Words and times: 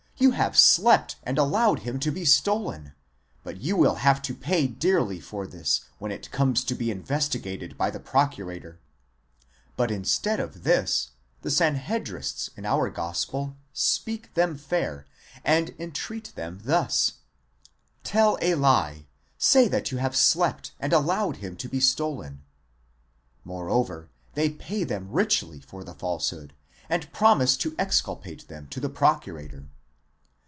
you 0.17 0.29
have 0.37 0.55
slept 0.55 1.15
and 1.23 1.39
allowed 1.39 1.79
him 1.79 1.99
to 1.99 2.11
be 2.11 2.23
stolen; 2.23 2.93
but 3.43 3.59
you 3.59 3.75
will 3.75 3.95
have 3.95 4.21
to 4.21 4.35
pay 4.35 4.67
dearly 4.67 5.19
for 5.19 5.47
this, 5.47 5.85
when 5.97 6.11
it.comes 6.11 6.63
to 6.63 6.75
be 6.75 6.91
investigated 6.91 7.75
by 7.75 7.89
the 7.89 7.99
procurator. 7.99 8.79
But 9.75 9.89
instead 9.89 10.39
of 10.39 10.61
this, 10.63 11.09
the 11.41 11.49
Sanhedrists 11.49 12.51
in 12.55 12.67
our 12.67 12.91
gospel 12.91 13.57
speak 13.73 14.35
them 14.35 14.57
fair, 14.59 15.07
and 15.43 15.73
entreat 15.79 16.33
them 16.35 16.59
thus: 16.65 17.13
Yell 18.13 18.37
a 18.43 18.53
lie, 18.53 19.07
say 19.39 19.67
that 19.69 19.91
you 19.91 19.97
have 19.97 20.15
slept 20.15 20.71
and 20.79 20.93
allowed 20.93 21.37
him 21.37 21.55
to 21.55 21.67
be 21.67 21.79
stolen: 21.79 22.43
moreover, 23.43 24.11
they 24.35 24.49
pay 24.51 24.83
them 24.83 25.09
richly 25.09 25.59
for 25.61 25.83
the 25.83 25.95
falsehood, 25.95 26.53
and 26.91 27.11
promise 27.11 27.57
to 27.57 27.75
exculpate 27.79 28.47
them 28.47 28.67
to 28.67 28.79
the 28.79 28.87
procurator. 28.89 29.67